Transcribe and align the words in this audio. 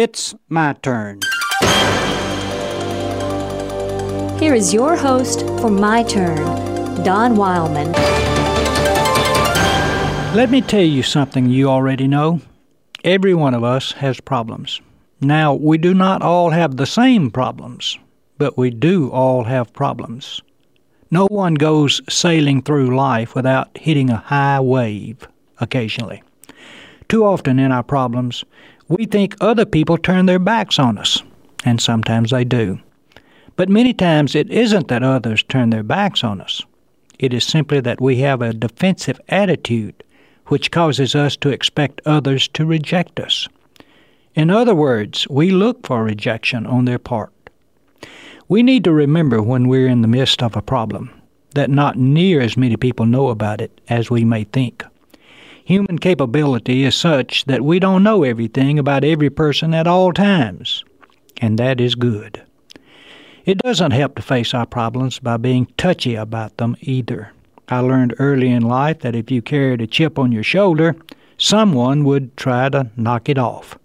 It's 0.00 0.32
my 0.48 0.74
turn. 0.74 1.18
Here 4.38 4.54
is 4.54 4.72
your 4.72 4.94
host 4.94 5.40
for 5.60 5.68
My 5.70 6.04
Turn, 6.04 6.36
Don 7.02 7.34
Wildmon. 7.34 7.92
Let 10.36 10.50
me 10.50 10.60
tell 10.60 10.84
you 10.84 11.02
something 11.02 11.50
you 11.50 11.68
already 11.68 12.06
know. 12.06 12.40
Every 13.02 13.34
one 13.34 13.54
of 13.54 13.64
us 13.64 13.90
has 13.90 14.20
problems. 14.20 14.80
Now, 15.20 15.54
we 15.54 15.78
do 15.78 15.94
not 15.94 16.22
all 16.22 16.50
have 16.50 16.76
the 16.76 16.86
same 16.86 17.32
problems, 17.32 17.98
but 18.38 18.56
we 18.56 18.70
do 18.70 19.10
all 19.10 19.42
have 19.42 19.72
problems. 19.72 20.40
No 21.10 21.26
one 21.26 21.54
goes 21.54 22.00
sailing 22.08 22.62
through 22.62 22.94
life 22.94 23.34
without 23.34 23.76
hitting 23.76 24.10
a 24.10 24.18
high 24.18 24.60
wave 24.60 25.26
occasionally. 25.60 26.22
Too 27.08 27.24
often 27.24 27.58
in 27.58 27.72
our 27.72 27.82
problems, 27.82 28.44
we 28.88 29.04
think 29.04 29.36
other 29.40 29.64
people 29.64 29.98
turn 29.98 30.26
their 30.26 30.38
backs 30.38 30.78
on 30.78 30.98
us, 30.98 31.22
and 31.64 31.80
sometimes 31.80 32.30
they 32.30 32.44
do. 32.44 32.80
But 33.56 33.68
many 33.68 33.92
times 33.92 34.34
it 34.34 34.50
isn't 34.50 34.88
that 34.88 35.02
others 35.02 35.42
turn 35.42 35.70
their 35.70 35.82
backs 35.82 36.24
on 36.24 36.40
us. 36.40 36.62
It 37.18 37.34
is 37.34 37.44
simply 37.44 37.80
that 37.80 38.00
we 38.00 38.16
have 38.18 38.40
a 38.40 38.52
defensive 38.52 39.20
attitude 39.28 40.02
which 40.46 40.70
causes 40.70 41.14
us 41.14 41.36
to 41.36 41.50
expect 41.50 42.00
others 42.06 42.48
to 42.48 42.64
reject 42.64 43.20
us. 43.20 43.48
In 44.34 44.50
other 44.50 44.74
words, 44.74 45.26
we 45.28 45.50
look 45.50 45.86
for 45.86 46.04
rejection 46.04 46.64
on 46.66 46.84
their 46.84 46.98
part. 46.98 47.32
We 48.48 48.62
need 48.62 48.84
to 48.84 48.92
remember 48.92 49.42
when 49.42 49.68
we're 49.68 49.88
in 49.88 50.00
the 50.00 50.08
midst 50.08 50.42
of 50.42 50.56
a 50.56 50.62
problem 50.62 51.10
that 51.54 51.70
not 51.70 51.96
near 51.96 52.40
as 52.40 52.56
many 52.56 52.76
people 52.76 53.04
know 53.04 53.28
about 53.28 53.60
it 53.60 53.80
as 53.88 54.10
we 54.10 54.24
may 54.24 54.44
think. 54.44 54.84
Human 55.68 55.98
capability 55.98 56.84
is 56.84 56.94
such 56.94 57.44
that 57.44 57.62
we 57.62 57.78
don't 57.78 58.02
know 58.02 58.22
everything 58.22 58.78
about 58.78 59.04
every 59.04 59.30
person 59.30 59.74
at 59.74 59.86
all 59.86 60.12
times, 60.12 60.84
and 61.42 61.58
that 61.58 61.80
is 61.80 61.94
good. 61.94 62.42
It 63.44 63.58
doesn't 63.58 63.90
help 63.90 64.16
to 64.16 64.22
face 64.22 64.54
our 64.54 64.66
problems 64.66 65.18
by 65.18 65.36
being 65.36 65.66
touchy 65.76 66.14
about 66.14 66.56
them 66.56 66.76
either. 66.80 67.32
I 67.68 67.80
learned 67.80 68.14
early 68.18 68.48
in 68.50 68.62
life 68.62 69.00
that 69.00 69.14
if 69.14 69.30
you 69.30 69.42
carried 69.42 69.82
a 69.82 69.86
chip 69.86 70.18
on 70.18 70.32
your 70.32 70.42
shoulder, 70.42 70.96
someone 71.36 72.04
would 72.04 72.36
try 72.36 72.70
to 72.70 72.90
knock 72.96 73.28
it 73.28 73.38
off 73.38 73.78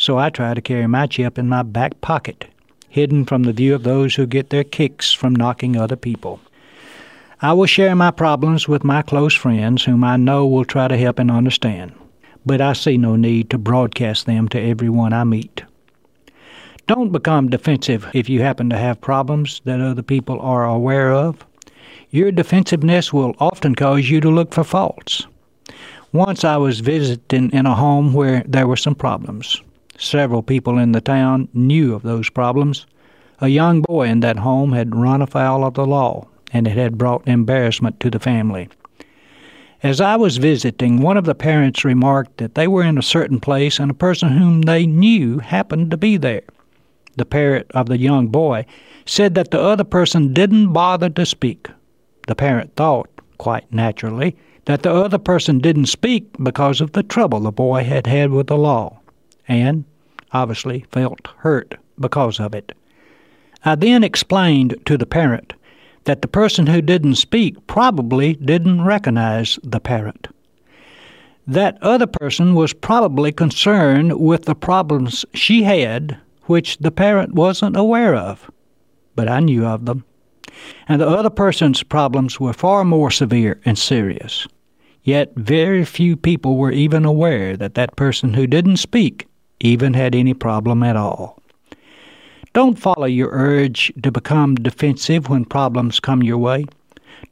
so 0.00 0.16
I 0.16 0.30
try 0.30 0.54
to 0.54 0.62
carry 0.62 0.86
my 0.86 1.06
chip 1.06 1.38
in 1.38 1.46
my 1.46 1.62
back 1.62 2.00
pocket, 2.00 2.46
hidden 2.88 3.26
from 3.26 3.42
the 3.42 3.52
view 3.52 3.74
of 3.74 3.82
those 3.82 4.14
who 4.14 4.26
get 4.26 4.48
their 4.48 4.64
kicks 4.64 5.12
from 5.12 5.36
knocking 5.36 5.76
other 5.76 5.94
people. 5.94 6.40
I 7.42 7.54
will 7.54 7.64
share 7.64 7.96
my 7.96 8.10
problems 8.10 8.68
with 8.68 8.84
my 8.84 9.00
close 9.00 9.32
friends, 9.34 9.84
whom 9.84 10.04
I 10.04 10.18
know 10.18 10.46
will 10.46 10.66
try 10.66 10.88
to 10.88 10.96
help 10.98 11.18
and 11.18 11.30
understand, 11.30 11.92
but 12.44 12.60
I 12.60 12.74
see 12.74 12.98
no 12.98 13.16
need 13.16 13.48
to 13.48 13.56
broadcast 13.56 14.26
them 14.26 14.46
to 14.48 14.60
everyone 14.60 15.14
I 15.14 15.24
meet. 15.24 15.62
Don't 16.86 17.12
become 17.12 17.48
defensive 17.48 18.06
if 18.12 18.28
you 18.28 18.42
happen 18.42 18.68
to 18.68 18.76
have 18.76 19.00
problems 19.00 19.62
that 19.64 19.80
other 19.80 20.02
people 20.02 20.38
are 20.40 20.66
aware 20.66 21.14
of. 21.14 21.46
Your 22.10 22.30
defensiveness 22.30 23.10
will 23.10 23.34
often 23.38 23.74
cause 23.74 24.10
you 24.10 24.20
to 24.20 24.28
look 24.28 24.52
for 24.52 24.62
faults. 24.62 25.26
Once 26.12 26.44
I 26.44 26.58
was 26.58 26.80
visiting 26.80 27.50
in 27.52 27.64
a 27.64 27.74
home 27.74 28.12
where 28.12 28.44
there 28.46 28.66
were 28.66 28.76
some 28.76 28.94
problems. 28.94 29.62
Several 29.96 30.42
people 30.42 30.76
in 30.76 30.92
the 30.92 31.00
town 31.00 31.48
knew 31.54 31.94
of 31.94 32.02
those 32.02 32.28
problems. 32.28 32.84
A 33.40 33.48
young 33.48 33.80
boy 33.80 34.08
in 34.08 34.20
that 34.20 34.36
home 34.36 34.72
had 34.72 34.94
run 34.94 35.22
afoul 35.22 35.64
of 35.64 35.72
the 35.72 35.86
law, 35.86 36.26
and 36.52 36.66
it 36.66 36.76
had 36.76 36.98
brought 36.98 37.26
embarrassment 37.26 38.00
to 38.00 38.10
the 38.10 38.18
family. 38.18 38.68
As 39.82 40.00
I 40.00 40.16
was 40.16 40.36
visiting, 40.36 41.00
one 41.00 41.16
of 41.16 41.24
the 41.24 41.34
parents 41.34 41.84
remarked 41.84 42.36
that 42.36 42.54
they 42.54 42.68
were 42.68 42.82
in 42.82 42.98
a 42.98 43.02
certain 43.02 43.40
place 43.40 43.78
and 43.78 43.90
a 43.90 43.94
person 43.94 44.28
whom 44.28 44.62
they 44.62 44.84
knew 44.86 45.38
happened 45.38 45.90
to 45.90 45.96
be 45.96 46.16
there. 46.18 46.42
The 47.16 47.24
parent 47.24 47.66
of 47.70 47.86
the 47.86 47.98
young 47.98 48.28
boy 48.28 48.66
said 49.06 49.34
that 49.34 49.50
the 49.50 49.60
other 49.60 49.84
person 49.84 50.34
didn't 50.34 50.72
bother 50.72 51.08
to 51.10 51.24
speak. 51.24 51.68
The 52.26 52.34
parent 52.34 52.76
thought, 52.76 53.08
quite 53.38 53.72
naturally, 53.72 54.36
that 54.66 54.82
the 54.82 54.92
other 54.92 55.18
person 55.18 55.58
didn't 55.58 55.86
speak 55.86 56.26
because 56.42 56.80
of 56.80 56.92
the 56.92 57.02
trouble 57.02 57.40
the 57.40 57.50
boy 57.50 57.82
had 57.84 58.06
had 58.06 58.30
with 58.30 58.48
the 58.48 58.58
law, 58.58 59.00
and 59.48 59.84
obviously 60.32 60.84
felt 60.92 61.26
hurt 61.38 61.76
because 61.98 62.38
of 62.38 62.54
it. 62.54 62.72
I 63.64 63.74
then 63.74 64.04
explained 64.04 64.76
to 64.84 64.96
the 64.96 65.06
parent 65.06 65.54
that 66.04 66.22
the 66.22 66.28
person 66.28 66.66
who 66.66 66.80
didn't 66.80 67.16
speak 67.16 67.66
probably 67.66 68.34
didn't 68.34 68.84
recognize 68.84 69.58
the 69.62 69.80
parent. 69.80 70.28
That 71.46 71.78
other 71.82 72.06
person 72.06 72.54
was 72.54 72.72
probably 72.72 73.32
concerned 73.32 74.20
with 74.20 74.44
the 74.44 74.54
problems 74.54 75.24
she 75.34 75.62
had, 75.62 76.16
which 76.44 76.78
the 76.78 76.90
parent 76.90 77.34
wasn't 77.34 77.76
aware 77.76 78.14
of, 78.14 78.50
but 79.16 79.28
I 79.28 79.40
knew 79.40 79.66
of 79.66 79.86
them. 79.86 80.04
And 80.88 81.00
the 81.00 81.08
other 81.08 81.30
person's 81.30 81.82
problems 81.82 82.38
were 82.38 82.52
far 82.52 82.84
more 82.84 83.10
severe 83.10 83.60
and 83.64 83.78
serious. 83.78 84.46
Yet 85.02 85.32
very 85.36 85.84
few 85.84 86.16
people 86.16 86.56
were 86.56 86.72
even 86.72 87.04
aware 87.04 87.56
that 87.56 87.74
that 87.74 87.96
person 87.96 88.34
who 88.34 88.46
didn't 88.46 88.76
speak 88.76 89.26
even 89.60 89.94
had 89.94 90.14
any 90.14 90.34
problem 90.34 90.82
at 90.82 90.96
all. 90.96 91.39
Don't 92.52 92.78
follow 92.78 93.06
your 93.06 93.30
urge 93.30 93.92
to 94.02 94.10
become 94.10 94.56
defensive 94.56 95.28
when 95.28 95.44
problems 95.44 96.00
come 96.00 96.22
your 96.22 96.38
way. 96.38 96.64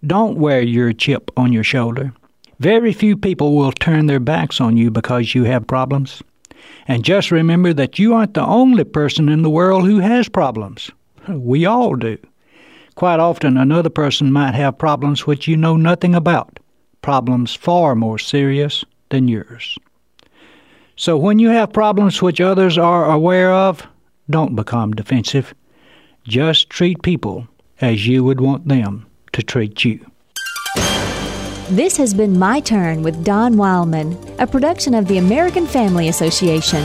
Don't 0.06 0.38
wear 0.38 0.62
your 0.62 0.92
chip 0.92 1.32
on 1.36 1.52
your 1.52 1.64
shoulder. 1.64 2.12
Very 2.60 2.92
few 2.92 3.16
people 3.16 3.56
will 3.56 3.72
turn 3.72 4.06
their 4.06 4.20
backs 4.20 4.60
on 4.60 4.76
you 4.76 4.92
because 4.92 5.34
you 5.34 5.44
have 5.44 5.66
problems. 5.66 6.22
And 6.86 7.04
just 7.04 7.32
remember 7.32 7.72
that 7.72 7.98
you 7.98 8.14
aren't 8.14 8.34
the 8.34 8.44
only 8.44 8.84
person 8.84 9.28
in 9.28 9.42
the 9.42 9.50
world 9.50 9.84
who 9.84 9.98
has 9.98 10.28
problems. 10.28 10.90
We 11.28 11.66
all 11.66 11.96
do. 11.96 12.16
Quite 12.94 13.20
often, 13.20 13.56
another 13.56 13.90
person 13.90 14.32
might 14.32 14.54
have 14.54 14.78
problems 14.78 15.26
which 15.26 15.48
you 15.48 15.56
know 15.56 15.76
nothing 15.76 16.14
about, 16.14 16.58
problems 17.02 17.54
far 17.54 17.94
more 17.94 18.18
serious 18.18 18.84
than 19.10 19.28
yours. 19.28 19.78
So 20.96 21.16
when 21.16 21.38
you 21.38 21.48
have 21.50 21.72
problems 21.72 22.22
which 22.22 22.40
others 22.40 22.78
are 22.78 23.10
aware 23.10 23.52
of, 23.52 23.86
don't 24.30 24.54
become 24.54 24.92
defensive. 24.92 25.54
Just 26.24 26.70
treat 26.70 27.02
people 27.02 27.48
as 27.80 28.06
you 28.06 28.24
would 28.24 28.40
want 28.40 28.68
them 28.68 29.06
to 29.32 29.42
treat 29.42 29.84
you. 29.84 30.04
This 31.70 31.96
has 31.98 32.14
been 32.14 32.38
My 32.38 32.60
Turn 32.60 33.02
with 33.02 33.24
Don 33.24 33.54
Wildmon, 33.54 34.36
a 34.38 34.46
production 34.46 34.94
of 34.94 35.06
the 35.06 35.18
American 35.18 35.66
Family 35.66 36.08
Association. 36.08 36.82